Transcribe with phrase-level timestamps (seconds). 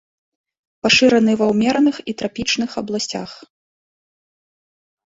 [0.87, 3.39] Пашыраны ва ўмераных і трапічных абласцях.